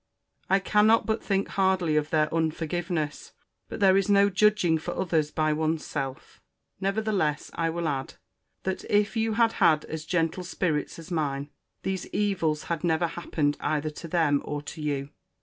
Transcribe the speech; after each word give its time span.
I 0.49 0.57
cannot 0.57 1.05
but 1.05 1.23
think 1.23 1.49
hardly 1.49 1.95
of 1.95 2.09
their 2.09 2.27
unforgiveness: 2.33 3.33
but 3.69 3.79
there 3.79 3.95
is 3.95 4.09
no 4.09 4.31
judging 4.31 4.79
for 4.79 4.95
others 4.95 5.29
by 5.29 5.53
one's 5.53 5.85
self. 5.85 6.41
Nevertheless 6.79 7.51
I 7.53 7.69
will 7.69 7.87
add, 7.87 8.15
that, 8.63 8.83
if 8.85 9.15
you 9.15 9.33
had 9.33 9.51
had 9.61 9.85
as 9.85 10.05
gentle 10.05 10.43
spirits 10.43 10.97
as 10.97 11.11
mine, 11.11 11.51
these 11.83 12.07
evils 12.07 12.63
had 12.63 12.83
never 12.83 13.05
happened 13.09 13.57
either 13.59 13.91
to 13.91 14.07
them 14.07 14.41
or 14.43 14.63
to 14.63 14.81
you. 14.81 15.09